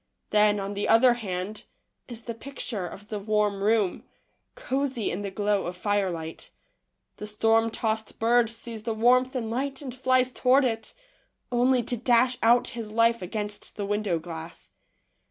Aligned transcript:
Then, 0.31 0.59
on 0.59 0.73
the 0.73 0.87
other 0.87 1.13
hand, 1.13 1.65
is 2.07 2.23
the 2.23 2.33
pict 2.33 2.71
ure 2.71 2.87
of 2.87 3.09
the 3.09 3.19
warm 3.19 3.61
room, 3.63 4.03
cosey 4.55 5.11
in 5.11 5.21
the 5.21 5.29
glow 5.29 5.67
of 5.67 5.77
firelight. 5.77 6.49
The 7.17 7.27
storm 7.27 7.69
tossed 7.69 8.17
bird 8.17 8.49
sees 8.49 8.81
the 8.81 8.95
warmth 8.95 9.35
and 9.35 9.51
light 9.51 9.79
and 9.83 9.93
flies 9.93 10.31
toward 10.31 10.65
it, 10.65 10.95
only 11.51 11.83
to 11.83 11.97
dash 11.97 12.39
out 12.41 12.69
his 12.69 12.91
life 12.91 13.21
against 13.21 13.75
the 13.75 13.85
window 13.85 14.17
glass. 14.17 14.71